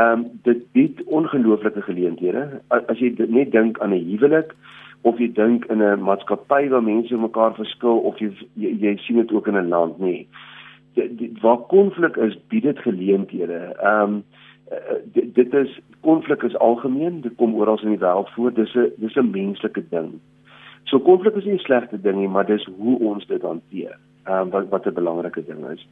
[0.00, 2.60] Ehm um, dit bied ongelooflike geleenthede.
[2.70, 4.54] As jy net dink aan 'n huwelik
[5.02, 9.16] of jy dink in 'n maatskappy waar mense mekaar verskil of jy jy, jy sien
[9.16, 10.26] dit ook in 'n land nie
[11.40, 13.74] waar konflik is, bied dit geleenthede.
[13.82, 14.24] Ehm um,
[15.12, 18.52] dit, dit is konflik is algemeen, dit kom oral in die wêreld voor.
[18.52, 20.20] Dis 'n dis 'n menslike ding.
[20.84, 23.98] So konflik is nie 'n slegte ding nie, maar dis hoe ons dit hanteer.
[24.28, 25.88] Um, wat wat 'n belangrike ding is.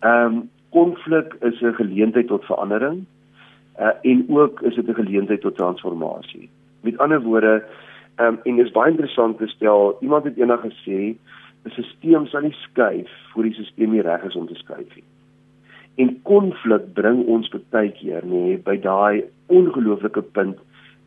[0.00, 3.04] Ehm um, konflik is 'n geleentheid tot verandering.
[3.80, 6.50] Uh, en ook is dit 'n geleentheid tot transformasie.
[6.80, 7.64] Met ander woorde,
[8.14, 11.16] ehm um, en dit is baie interessant te stel, iemand het eendag gesê
[11.64, 15.04] 'n stelsel sal nie skuif voor die stelsel nie reg is om te skuif nie.
[15.94, 20.58] En konflik bring ons baie keer nê by daai ongelooflike punt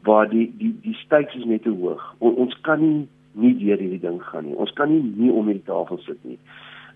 [0.03, 2.15] waar die die die stakes is net te hoog.
[2.17, 4.55] On, ons kan nie nie deur hierdie ding gaan nie.
[4.55, 6.39] Ons kan nie nie om hierdie tafel sit nie.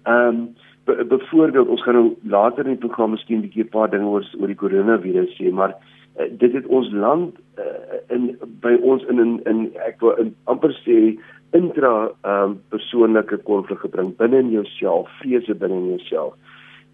[0.06, 0.47] Ehm um,
[0.88, 4.23] byvoorbeeld ons gaan nou later in die program miskien 'n bietjie 'n paar dinge oor
[4.39, 5.73] oor die koronavirus sê, maar
[6.19, 10.71] uh, dit het ons land uh, in by ons in in, in ek wil amper
[10.86, 11.17] sê
[11.52, 16.34] intra ehm um, persoonlike konflik gebring binne in jouself, vrese binne in jouself.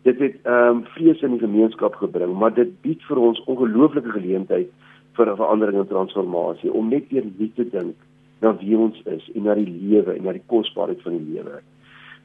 [0.03, 4.11] Dit het ehm um, vrese in die gemeenskap gebring, maar dit bied vir ons ongelooflike
[4.11, 4.69] geleentheid
[5.17, 7.95] vir 'n verandering en transformasie om net weer nie te dink
[8.43, 11.61] na wie ons is en na die lewe en na die kosbaarheid van die lewe.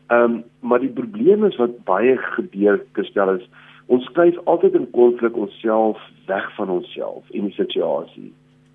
[0.08, 3.46] Ehm um, maar die probleem is wat baie gebeur gestel is
[3.86, 8.32] ons skuif altyd in konflik onsself weg van onsself en die situasie.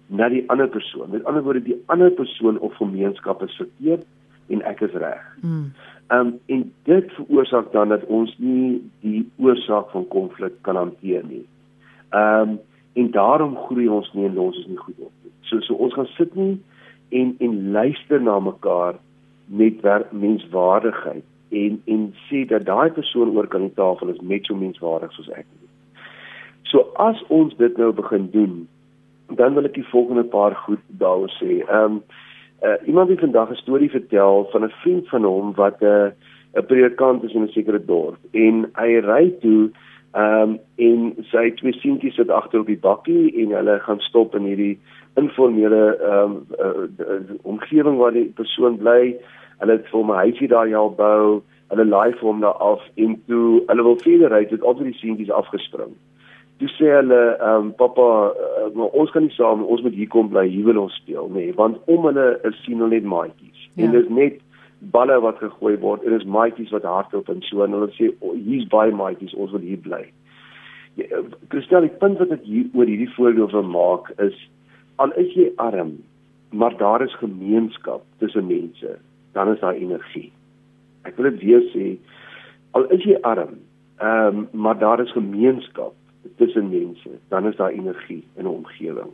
[0.08, 1.10] na die ander persoon.
[1.10, 4.06] Met ander woorde, die ander persoon of gemeenskap is verkeerd
[4.54, 5.24] en ek is reg.
[5.42, 5.72] Mm.
[6.14, 11.46] Um en dit veroorsaak dan dat ons nie die oorsaak van konflik kan hanteer nie.
[12.12, 12.60] Um
[12.94, 15.34] en daarom groei ons nie en ons is nie goed op nie.
[15.50, 16.60] So so ons gaan sit nie
[17.10, 18.96] en en luister na mekaar
[19.46, 24.56] met menswaardigheid en en sê dat daai persoon oor kan die tafel is net so
[24.56, 25.46] menswaardig soos ek.
[26.64, 28.68] So as ons dit nou begin doen,
[29.38, 31.62] dan wil ek die volgende paar goed daaroor sê.
[31.62, 32.04] Ehm um,
[32.64, 36.12] uh, iemand het vandag 'n storie vertel van 'n vriend van hom wat 'n uh,
[36.54, 39.72] 'n predikant is in 'n sekere dorp en hy ry toe
[40.14, 41.00] ehm um, en
[41.32, 44.78] sy twee seentjies sit agter op die bakkie en hulle gaan stop in hierdie
[45.20, 49.16] informele ehm um, uh, omgewing waar die persoon bly.
[49.60, 51.42] Hulle het vir hom 'n huisie daar help bou.
[51.70, 54.94] Hulle laai vir hom daar af en toe hulle wil verder ry, het al die
[54.94, 55.94] seentjies afgespring
[56.64, 60.30] toe sê hulle ehm um, pappa uh, ons kan nie saam ons moet hier kom
[60.32, 63.64] bly hier wil ons speel nê nee, want om hulle is sien hulle net maatjies
[63.64, 63.86] ja.
[63.86, 64.40] en dis net
[64.96, 68.36] balle wat gegooi word en dis maatjies wat hardloop en so en hulle sê oh,
[68.36, 70.04] hier's baie maatjies ons wil hier bly.
[71.00, 74.38] Ja, eh, Kristel die punt wat ek hier oor hierdie voorbeeld wil maak is
[74.96, 75.98] al is jy arm
[76.50, 78.98] maar daar is gemeenskap tussen mense
[79.34, 80.32] dan is daar energie.
[81.02, 81.86] Ek wil dit weer sê
[82.78, 83.58] al is jy arm
[84.04, 85.94] ehm um, maar daar is gemeenskap
[86.38, 89.12] tussen mense, dan is daar energie in 'n omgewing.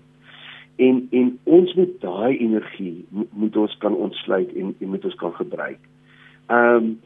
[0.75, 5.33] En en ons moet daai energie moet ons kan ontsluit en en moet ons kan
[5.33, 5.79] gebruik.
[6.45, 6.99] Ehm um,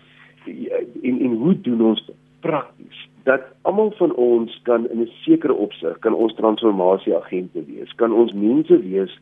[1.01, 2.92] en en hoe doen ons prakties?
[3.23, 7.95] Dat almal van ons kan in 'n sekere opsig kan ons transformasie agente wees.
[7.95, 9.19] Kan ons mense wees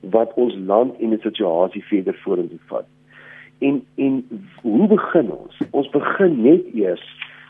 [0.00, 2.86] wat ons land en 'n situasie verder vorentoe vat.
[3.58, 4.28] En en
[4.62, 5.58] hoe begin ons?
[5.70, 7.04] Ons begin net eers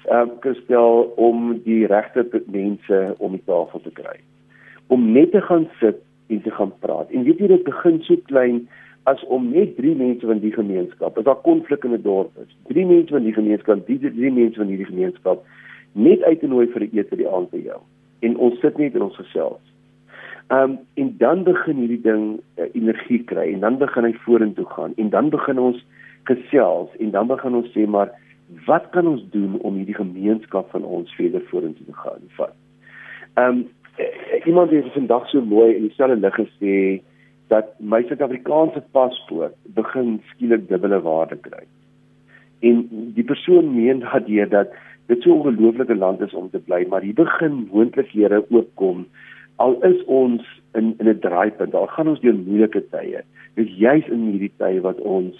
[0.04, 4.16] ehm um, Christel om die regte mense om die tafel te kry.
[4.86, 7.10] Om net te gaan sit en te gaan praat.
[7.10, 8.68] En weet jy dit begin so klein
[9.10, 12.56] as om net drie mense van die gemeenskap, as daar konflik in 'n dorp is,
[12.68, 15.44] drie mense van die gemeenskap, die drie mense van hierdie gemeenskap
[15.92, 17.80] net uit te nooi vir 'n ete die aand by jou.
[18.20, 19.60] En ons sit net in ons gesels.
[20.48, 24.66] Ehm um, en dan begin hierdie ding uh, energie kry en dan begin hy vorentoe
[24.66, 25.84] gaan en dan begin ons
[26.24, 28.10] gesels en dan begin ons sê maar
[28.66, 32.54] wat kan ons doen om hierdie gemeenskap van ons verder vorentoe te gaan vat?
[33.34, 33.68] Ehm um,
[34.44, 36.76] iemand het vandag so mooi in dieselfde lig gesê
[37.48, 41.64] dat my Suid-Afrikaanse paspoort begin skielik dubbele waarde kry.
[42.60, 44.72] En die persoon meen dat hier dat
[45.12, 49.06] dit so 'n ongelooflike land is om te bly, maar hier begin moontlikhede oopkom
[49.56, 50.42] al is ons
[50.74, 51.74] in in 'n draaipunt.
[51.74, 53.22] Al gaan ons deur moeilike tye.
[53.54, 55.36] Dis juis in hierdie tye wat ons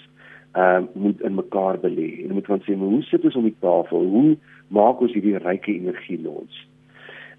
[0.53, 2.23] ehm uh, moet in mekaar belê.
[2.23, 4.05] En moet gaan sê, hoe sit ons om die tafel?
[4.15, 6.67] Hoe maak ons hierdie ryke energie los?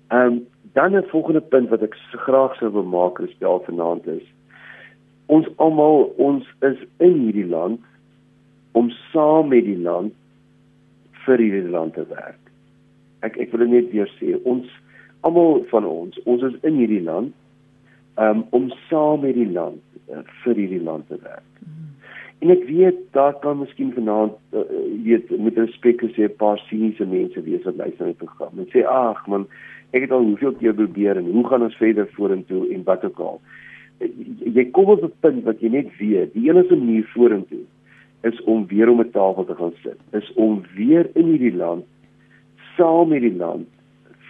[0.08, 4.06] Ehm um, dan 'n volgende punt wat ek graag sou wil maak is stel vanaand
[4.06, 4.26] is
[5.26, 7.80] ons almal ons is in hierdie land
[8.72, 10.12] om saam met die land
[11.26, 12.40] vir hierdie land te werk.
[13.26, 14.68] Ek ek wil net weer sê ons
[15.24, 17.32] almal van ons ons is in hierdie land
[18.20, 21.50] um, om saam met die land uh, vir hierdie land te werk.
[21.64, 21.92] Mm.
[22.44, 24.64] En ek weet daar kan miskien vanaand uh,
[25.06, 28.68] weet met respek gesê 'n paar siniese mense wees wat luister na die program en
[28.74, 29.46] sê ag man
[29.92, 33.18] ek het al hoeveel keer probeer en hoe gaan ons verder vorentoe en wat ook
[33.18, 33.40] al.
[34.56, 37.64] Jy kom op 'n punt wat jy net weet, die enigste manier vorentoe
[38.24, 39.98] is om weer om 'n tafel te gaan sit.
[40.10, 41.84] Is om weer in hierdie land
[42.76, 43.68] saam met die land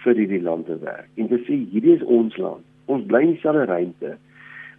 [0.03, 1.09] vir hierdie land te werk.
[1.15, 2.63] En te sê hierdie is ons land.
[2.85, 4.17] Ons bly in dieselfde ruimte.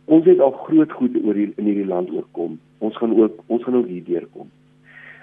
[0.04, 3.64] Ons het al groot goed oor hier, in hierdie land oorkom ons gaan ook ons
[3.64, 4.50] gaan ook hier deurkom.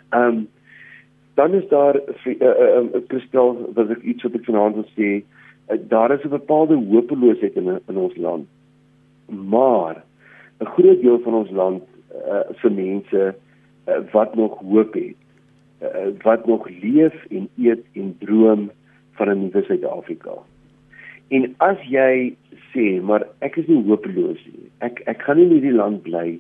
[0.09, 0.47] Ehm um,
[1.33, 4.89] dan is daar 'n uh, uh, uh, kristal wat ek iets wat ek vanaand wil
[4.97, 5.23] sê,
[5.69, 8.47] uh, daar is 'n bepaalde hopeloosheid in in ons land.
[9.27, 10.03] Maar
[10.59, 11.83] 'n groot deel van ons land
[12.27, 13.33] uh, vir mense uh,
[14.11, 15.15] wat nog hoop het,
[15.83, 18.71] uh, wat nog leef en eet en droom
[19.11, 20.31] van 'n nuwe Suid-Afrika.
[21.27, 22.35] En as jy
[22.71, 24.69] sê, maar ek is nie hopeloos nie.
[24.77, 26.39] Ek ek gaan nie in hierdie land bly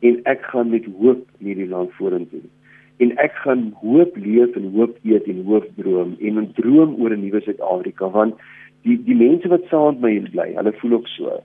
[0.00, 2.42] en ek gaan met hoop hierdie land vorentoe.
[2.96, 7.10] En ek gaan hoop leef en hoop eet en hoop droom en 'n droom oor
[7.10, 8.34] 'n nuwe Suid-Afrika want
[8.82, 11.40] die die mense wat saam met my bly, hulle voel ook so.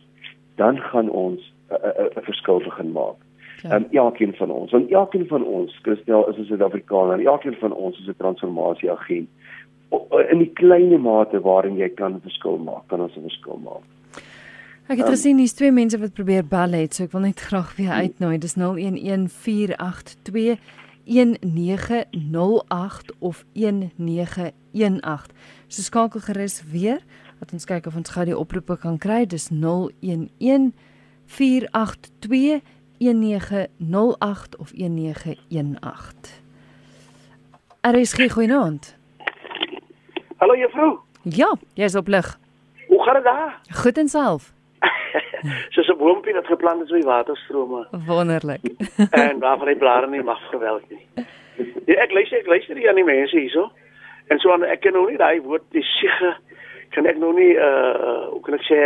[0.55, 3.28] Dan gaan ons 'n verskil begin maak.
[3.61, 3.75] Ja.
[3.75, 7.99] Um, elkeen van ons, want elkeen van ons, Christel is 'n Suid-Afrikaner, elkeen van ons
[7.99, 9.29] is 'n transformasie agent.
[10.31, 13.83] In die klein mate waarin jy kan 'n verskil maak, kan ons 'n verskil maak.
[14.87, 17.39] Ek het um, gesien hier's twee mense wat probeer bel het, so ek wil net
[17.39, 18.37] graag weer uitnooi.
[18.37, 20.59] Dis 011482
[21.09, 25.35] 1908 of 1918.
[25.67, 26.99] So skakel gerus weer.
[27.39, 29.25] Laat ons kyk of ons gou die oproepe kan kry.
[29.25, 30.71] Dis 011
[31.25, 32.61] 482
[32.99, 36.47] 1908 of 1918.
[37.81, 38.97] RSG goeienaand.
[40.37, 40.97] Hallo juffrou.
[41.21, 42.37] Ja, jy's op lig.
[42.87, 43.59] Hoe gaan dit daar?
[43.69, 44.51] Goed en self.
[45.73, 48.61] Soos 'n boompie wat geplant is by waterstrome Wonderlik.
[49.23, 51.07] en waarvan die blare nie mag gewelk nie.
[51.85, 53.71] Ja, ek luister ek luister hier aan die mense hierso.
[54.27, 56.35] En so aan ek kan nou nie daai woord die siege
[56.89, 58.79] kan ek nou nie uh hoe kan ek sê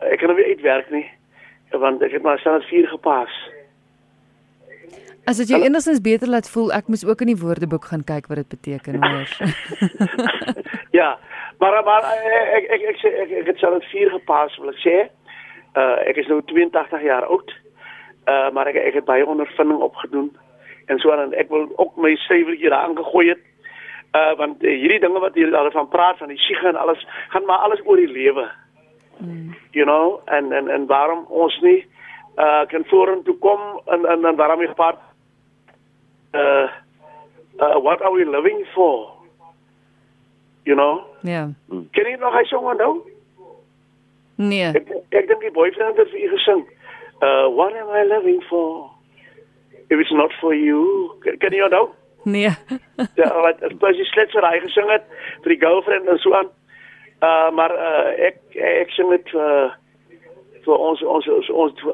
[0.00, 1.06] ek kan nou weer uitwerk nie
[1.78, 3.32] want ek het maar standaard 4 gepas.
[5.24, 8.26] As dit jou enigstens beter laat voel, ek moes ook in die woordeboek gaan kyk
[8.26, 9.30] wat dit beteken, hoor.
[11.00, 11.18] ja,
[11.58, 12.08] maar maar
[12.58, 14.96] ek ek ek sê ek, ek het standaard 4 gepas wil ek sê.
[15.78, 17.54] Uh ek is nou 82 jaar oud.
[18.26, 20.32] Uh maar ek ek het baie ondervinding opgedoen
[20.90, 23.42] en so aan ek wil ook my syfertjie aangegooi het.
[24.12, 27.46] Uh want uh, hierdie dinge wat hier daarvan praat van die siege en alles gaan
[27.46, 28.50] maar alles oor die lewe.
[29.18, 29.54] Mm.
[29.70, 31.86] You know, en en en waarom ons nie
[32.36, 34.98] uh kan vorentoe kom en en en waarom jy gepaard
[36.34, 36.68] uh
[37.60, 39.10] uh what are we living for?
[40.64, 41.04] You know?
[41.22, 41.50] Ja.
[41.68, 43.02] Ken jy nog hy song onthou?
[44.34, 44.72] Nee.
[44.72, 46.62] Ek ek dink die boyfriend het vir u gesing.
[47.20, 48.90] Uh what am I living for?
[49.88, 51.12] If it's not for you.
[51.20, 51.90] Ken ken jy onthou?
[52.24, 52.50] Nee.
[53.18, 55.06] Ja, wat as jy slegs vir hy gesing het
[55.42, 56.50] vir die girlfriend en so aan.
[57.22, 59.70] Uh maar uh ek ek sing dit uh
[60.64, 61.84] vir ons ons ons, ons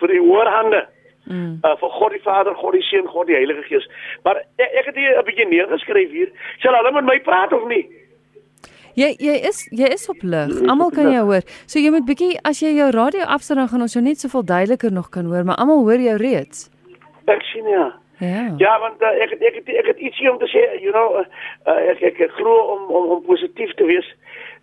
[0.00, 0.86] vir, die hoorhande.
[1.28, 1.58] Mm.
[1.60, 3.88] Uh vir God die Vader, God die Seun, God die Heilige Gees.
[4.24, 6.32] Maar ek, ek het hier 'n bietjie neergeskryf hier.
[6.64, 7.84] Sal hulle met my praat of nie?
[8.98, 10.56] Jy jy is jy is op lig.
[10.66, 11.44] Almal kan jou hoor.
[11.66, 14.42] So jy moet bietjie as jy jou radio afsit dan gaan ons jou net soveel
[14.44, 16.70] duideliker nog kan hoor, maar almal hoor jou reeds.
[17.28, 17.92] Ek sien ja.
[18.18, 18.54] Ja.
[18.58, 21.20] Ja, want uh, ek het, ek het, ek het ietsie om te sê, you know,
[21.22, 24.08] uh, ek ek, ek glo om om om positief te wees.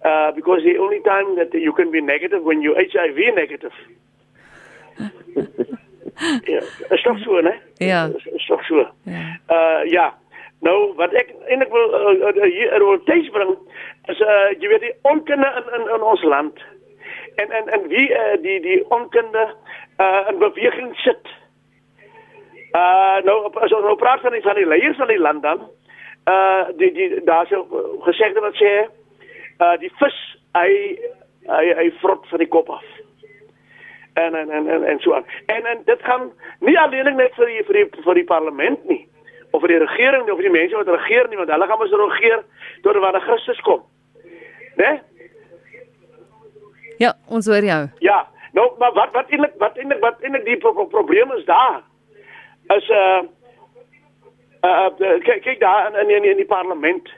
[0.06, 3.74] Uh because the only time that you can be negative when you HIV negative.
[6.54, 7.54] ja, is toch so, né?
[7.78, 8.10] Ja.
[8.34, 8.88] Is, toch so.
[9.04, 9.40] Ja.
[9.50, 10.14] Uh ja.
[10.60, 13.56] Nou, wat ek eintlik wil uh, uh, hier wil tuis bring
[14.14, 16.62] is uh jy weet die onkunde in in in ons land.
[17.36, 19.48] En en en wie uh, die die onkunde
[19.98, 21.34] uh in beweging sit.
[22.78, 25.66] Uh nou as ons nou praat van die van die leiers van die land dan
[26.30, 27.66] uh die die daar's 'n
[28.06, 28.86] gesegde wat sê
[29.60, 30.20] uh die vis
[30.58, 30.70] hy
[31.48, 32.86] hy hy vrot van die kop af.
[34.14, 35.26] En en en en, en so aan.
[35.46, 39.04] En en dit gaan nie alleen net vir die vir die vir die parlement nie
[39.52, 41.80] of vir die regering nie of vir die mense wat regeer nie want hulle gaan
[41.80, 42.46] mos regeer
[42.84, 43.84] tot wanneer Christus kom.
[44.76, 45.00] Né?
[47.00, 47.82] Ja, ons hoor jou.
[48.04, 48.26] Ja.
[48.56, 51.84] Nou maar wat wat eintlik wat eintlik wat eintlik die pro pro probleem is daar
[52.76, 53.22] is uh
[54.64, 57.12] uh, uh kyk kyk daar in in in die parlement.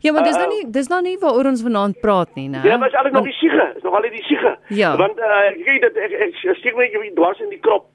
[0.00, 2.62] Ja, maar dis nou Uh, nie dis nou nie waaroor ons vanaand praat nie, né?
[2.64, 4.56] Ja, maar is alles nog die siege, is nog al die siege.
[4.68, 4.96] Ja.
[4.96, 7.86] Want uh kyk dit ek ek steek my net dwars in die krop.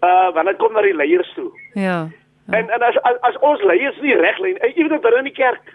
[0.00, 1.50] Uh wanneer dit kom na die leiers toe.
[1.74, 2.08] Ja.
[2.50, 5.36] En en as as, as ons leiers nie reg lê, jy weet dit in die
[5.36, 5.74] kerk.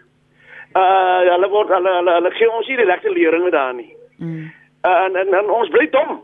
[0.76, 3.92] Uh hulle word hulle hulle, hulle gee ons nie die regte leringe daar nie.
[4.18, 4.52] Mm.
[4.86, 6.18] Uh, en, en en ons bly dom.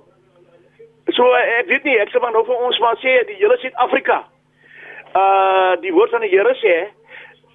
[1.15, 3.57] So uh, ek weet nie, ek sê maar nou vir ons maar sê die hele
[3.61, 4.23] Suid-Afrika.
[5.15, 6.75] Uh die woord van die Here sê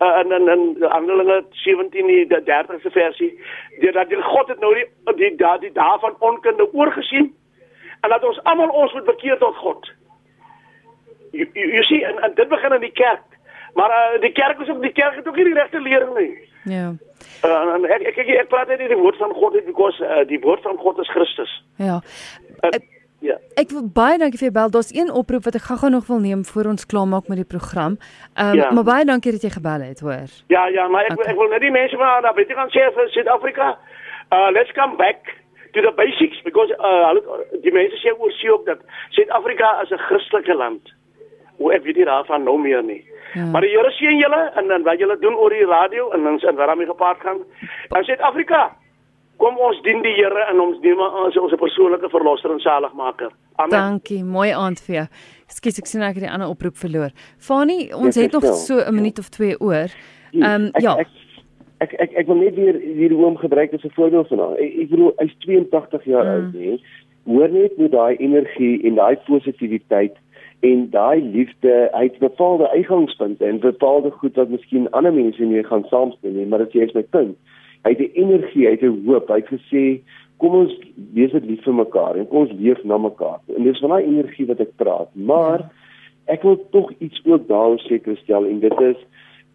[0.01, 3.33] uh, in in in Handelinge 17 die 30ste versie,
[3.81, 7.35] die, dat die God het nou die die die, die daarvan onkunde oorgesien
[8.01, 9.89] en dat ons almal ons moet bekeer tot God.
[11.33, 13.25] Jy jy sien en, en dit begin in die kerk.
[13.75, 16.33] Maar uh, die kerk is ook die kerk het ook nie die regte lering nie.
[16.65, 16.95] Ja.
[17.45, 20.41] Uh, en ek ek ek, ek praat net die woord van God because uh, die
[20.41, 21.53] woord van God is Christus.
[21.77, 22.01] Ja.
[22.61, 23.37] Uh, Ek- ja.
[23.57, 24.71] Ek wil baie dankie vir jou bel.
[24.71, 27.97] Daar's een oproep wat ek gou-gou nog wil neem voor ons klaarmaak met die program.
[28.35, 28.71] Ehm um, Ja.
[28.73, 30.29] maar baie dankie dat jy gebel het, hoor.
[30.49, 31.33] Ja, ja, maar ek, Okay.
[31.33, 33.79] ek wil net die mense maar daar weet jy gaan sê vir Suid-Afrika,
[34.33, 35.21] uh let's come back
[35.73, 37.15] to the basics because uh
[37.63, 38.79] die mense sê oor see ook dat
[39.11, 40.93] Suid-Afrika is 'n Christelike land.
[41.59, 43.05] Hoe ek weet nie daarvan nou meer nie.
[43.35, 43.45] Ja.
[43.45, 46.45] Maar die Here seën julle en dan wat julle doen oor die radio en ons
[46.45, 47.39] en waarmee gepaard gaan.
[47.97, 48.77] In Suid-Afrika
[49.37, 53.31] kom ons dien die Here en ons neem ons ons persoonlike verlosser en saligmaker.
[53.57, 53.71] Amen.
[53.71, 55.07] Dankie, mooi aand vir jou.
[55.49, 57.11] Ekskuus, ek sien ek het die ander oproep verloor.
[57.39, 59.89] Fani, ons Ja, het nog so 'n minuut of twee oor.
[60.33, 60.97] Ehm um, ja.
[60.99, 61.09] Ek,
[61.81, 64.57] ek ek ek wil net weer hierdie oom gebruik as 'n voorbeeld van haar.
[64.59, 66.33] Ek, ek bedoel hy's 82 jaar Mm.
[66.35, 66.79] oud, hè.
[67.27, 70.17] Hoor net hoe daai energie en daai positiwiteit
[70.61, 75.63] en daai liefde, hy het bepaalde uitgangspunte en bepaalde goed wat miskien ander mense nie
[75.65, 77.37] gaan saamstem nie, maar dit is my punt.
[77.87, 79.29] Hy het 'n energie, hy het 'n hoop.
[79.29, 80.01] Hy het gesê,
[80.39, 80.73] "Kom ons
[81.15, 84.05] wees dit lief vir mekaar en kom ons leef na mekaar." En dis van daai
[84.05, 85.09] energie wat ek praat.
[85.15, 85.71] Maar
[86.27, 88.97] ek wil tog iets ook daaroor seker stel en dit is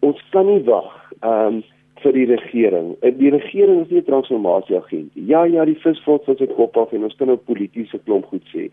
[0.00, 1.62] ons kan nie wag um
[2.02, 2.96] vir die regering.
[3.02, 5.26] Eh, die regering is nie 'n transformasie agent nie.
[5.26, 8.24] Ja, ja, die vis val van sy kop af en ons kan nou politieke klomp
[8.24, 8.70] goed sê.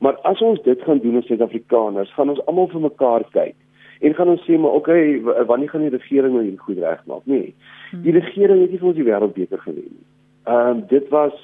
[0.00, 3.54] Maar as ons dit gaan doen as Suid-Afrikaners, gaan ons almal vir mekaar kyk
[4.00, 7.24] en gaan ons sê maar okay, wanneer gaan die regering nou hierdie goed regmaak?
[7.24, 7.54] Nee.
[7.90, 8.02] Hmm.
[8.02, 10.06] Die regering het nie vir ons die wêreld beter gewen nie.
[10.46, 11.36] Ehm um, dit was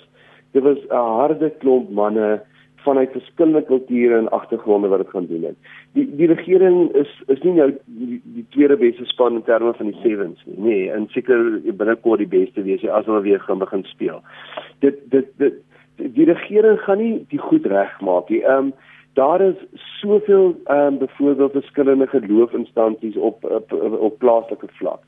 [0.55, 2.43] dit was 'n harde klomp manne
[2.85, 5.57] vanuit verskillende kulture en agtergronde wat dit gaan doen het.
[5.93, 9.91] Die die regering is is nie nou die, die tweede beste span in terme van
[9.91, 10.59] die sevens nie.
[10.69, 14.21] Nee, en seker binnekort die beste wees as hulle weer gaan begin speel.
[14.85, 15.55] Dit dit dit
[15.97, 18.43] die regering gaan nie die goed regmaak nie.
[18.45, 18.75] Ehm um,
[19.15, 19.57] daar is
[20.01, 25.03] soveel ehm um, byvoorbeeld verskillende geloofinstansies op op, op, op plaaslike vlak.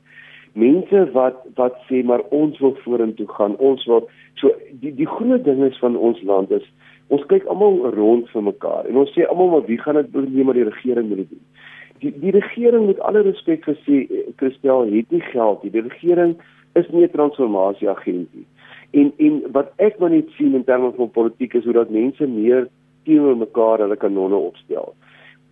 [0.53, 3.57] Mense wat wat sê maar ons wil vorentoe gaan.
[3.57, 6.67] Ons wil so die die groot ding is van ons land is
[7.07, 10.47] Ons kyk almal rond vir mekaar en ons sê almal maar wie gaan dit doen
[10.47, 11.43] maar die regering moet dit doen.
[12.03, 14.01] Die die regering moet alle respek gesê
[14.41, 15.71] Christel het nie geld nie.
[15.71, 16.35] Die regering
[16.75, 18.45] is nie 'n transformasie agent nie.
[18.91, 22.27] En en wat ek maar net sien in terme van politiek is hoe dat mense
[22.27, 22.67] meer
[23.07, 24.93] teenoor mekaar hulle kanonne opstel.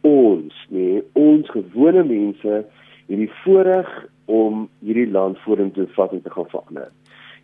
[0.06, 2.60] Ons, nee, ons gewone mense
[3.08, 3.90] het die voorreg
[4.26, 6.92] om hierdie land vorentoe vat en te gaan verander.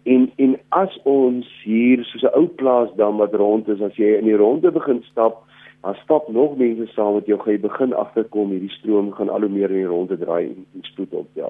[0.03, 4.25] En en as ons hier soos 'n ou plaasdam wat rond is, as jy in
[4.25, 5.43] die ronde begin stap,
[5.81, 9.45] dan stap nog mense saam met jou, gaan jy begin agterkom hierdie stroom gaan al
[9.45, 11.49] hoe meer in die ronde draai en, en spoed op ja.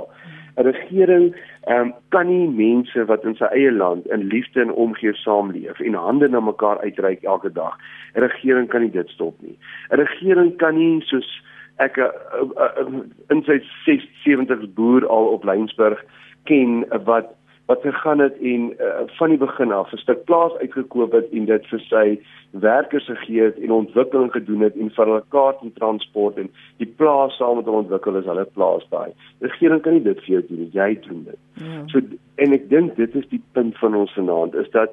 [0.57, 1.35] 'n Regering
[1.67, 5.79] ehm um, kan nie mense wat in sy eie land in liefde en omgee saamleef
[5.79, 7.77] en hande na mekaar uitreik elke dag.
[8.15, 9.57] 'n Regering kan nie dit stop nie.
[9.89, 11.43] 'n Regering kan nie soos
[11.77, 12.11] ek uh,
[12.41, 16.03] uh, uh, in sy 76 boer al op Lynsburg
[16.43, 17.33] ken wat
[17.71, 21.45] wat gegaan het en uh, van die begin af 'n stuk plaas uitgekoop het en
[21.45, 22.07] dit vir sy
[22.51, 26.91] werkers gegee het en ontwikkeling gedoen het en vir hulle kaart en transport en die
[26.99, 29.11] plaas saam met hulle ontwikkel is hulle plaas daai.
[29.39, 31.39] Die regering kan nie dit vir jou doen, jy doen dit.
[31.53, 31.83] Ja.
[31.91, 32.01] So
[32.35, 34.91] en ek dink dit is die punt van ons vanaand is dat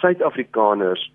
[0.00, 1.12] Suid-Afrikaners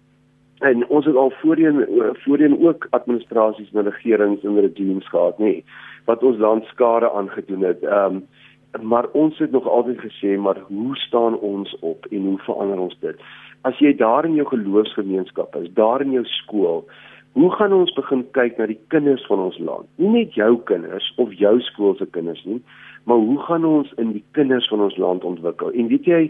[0.60, 1.86] en ons het al voorheen
[2.26, 5.64] voorheen ook administrasies en regerings en regimes gehad nê
[6.06, 7.84] wat ons land skade aangedoen het.
[7.84, 8.28] Ehm um,
[8.82, 12.98] maar ons het nog altyd gesê maar hoe staan ons op en hoe verander ons
[13.00, 13.16] dit?
[13.62, 16.86] As jy daar in jou geloofsgemeenskap is daar in jou skool
[17.34, 19.88] hoe gaan ons begin kyk na die kinders van ons land?
[19.96, 22.62] Nie net jou kinders of jou skool se kinders nie
[23.04, 25.72] maar hoe gaan ons in die kinders van ons land ontwikkel?
[25.72, 26.22] En weet jy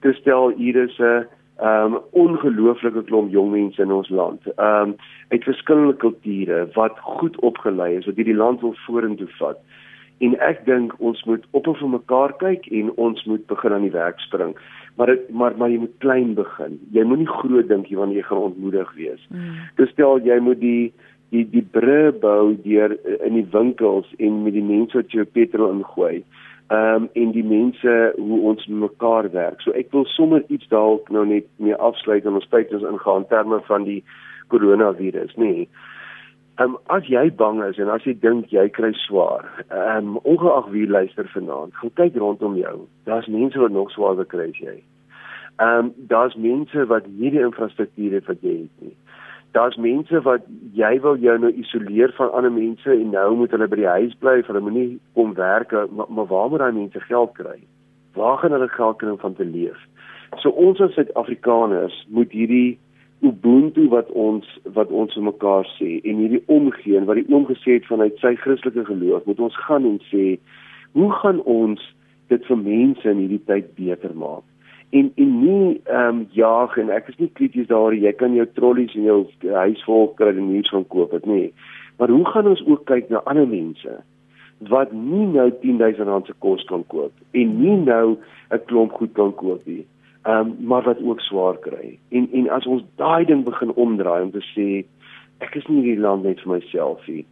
[0.00, 1.26] Christel hier is 'n
[1.62, 4.40] um ongelooflike klomp jong mense in ons land.
[4.60, 4.96] Um
[5.28, 9.58] uit verskillende kulture wat goed opgelei is wat hierdie land wil vorentoe vat
[10.24, 13.84] En ek dink ons moet op en vir mekaar kyk en ons moet begin aan
[13.84, 14.54] die werk spring.
[14.96, 16.78] Maar het, maar maar jy moet klein begin.
[16.92, 19.26] Jy moenie groot dink jy wanneer jy gaan ontmoedig wees.
[19.28, 19.58] Mm.
[19.76, 20.92] Dus stel jy moet die
[21.34, 25.26] die die brûe bou deur eh, in die winkels en met die mense wat jy
[25.36, 26.22] petrol ingooi.
[26.66, 29.60] Ehm um, en die mense hoe ons mekaar werk.
[29.62, 33.26] So ek wil sommer iets dalk nou net mee afsluit en ons tyd ons ingaan
[33.26, 34.00] in terme van die
[34.48, 35.52] koronavirus, nê.
[35.52, 35.68] Nee.
[36.58, 40.20] Ehm um, as jy bang is en as jy dink jy kry swaar, ehm um,
[40.24, 42.76] ongeag wie luister vanaand, gaan kyk rondom jou.
[43.04, 44.76] Daar's mense wat nog swaarder kry as jy.
[45.60, 48.94] Ehm um, daar's mense wat nie die infrastruktuur het wat jy het nie.
[49.52, 50.48] Daar's mense wat
[50.80, 54.16] jy wil jou nou isoleer van ander mense en nou moet hulle by die huis
[54.24, 57.58] bly, hulle moenie kom werk, maar, maar waar moet daai mense geld kry?
[58.16, 59.76] Waar gaan hulle geld kry om van te leef?
[60.40, 62.78] So ons as Suid-Afrikaners moet hierdie
[63.20, 67.46] ubuntu wat ons wat ons vir mekaar sê en hierdie omgee en wat die oom
[67.48, 70.36] gesê het vanuit sy Christelike geloof moet ons gaan en sê
[70.98, 71.80] hoe gaan ons
[72.28, 74.44] dit vir mense in hierdie tyd beter maak?
[74.90, 78.46] En en nie ehm um, jaag en ek is nie krities daar jy kan jou
[78.58, 81.48] trollies en jou huis vol kry en iets van koop dit nie
[81.98, 83.96] maar hoe gaan ons ook kyk na ander mense
[84.70, 88.16] wat nie nou 10000 rand se kos kan koop en nie nou
[88.50, 89.84] 'n klomp goed kan koop nie
[90.26, 91.98] um, maar wat ook swaar kry.
[92.08, 94.84] En en as ons daai ding begin omdraai om te sê
[95.44, 97.24] ek is nie hierdie land net vir myself nie.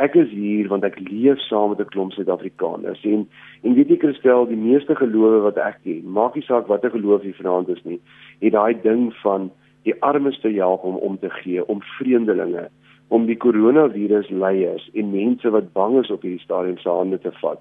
[0.00, 3.28] Ek is hier want ek leef saam met 'n klomp Suid-Afrikaners en
[3.62, 7.24] en weet jy Christel, die meeste gelowe wat ek ken, maak nie saak watter geloof
[7.24, 8.00] jy vanaand is nie,
[8.40, 9.50] het daai ding van
[9.84, 12.68] die armes te help om om te gee, om vreemdelinge,
[13.08, 17.32] om die koronavirus leiers en mense wat bang is op hierdie stadium se hande te
[17.42, 17.60] vat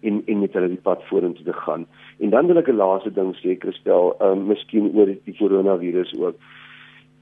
[0.00, 1.86] en en met hulle die pad vorentoe te gaan.
[2.18, 6.14] En dan wil ek 'n laaste ding sê, Christel, ehm um, miskien oor die koronavirus
[6.18, 6.36] ook.